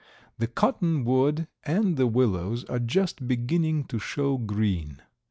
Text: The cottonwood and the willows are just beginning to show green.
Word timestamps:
The 0.39 0.47
cottonwood 0.47 1.47
and 1.63 1.95
the 1.95 2.07
willows 2.07 2.63
are 2.65 2.79
just 2.79 3.27
beginning 3.27 3.83
to 3.83 3.99
show 3.99 4.35
green. 4.39 4.99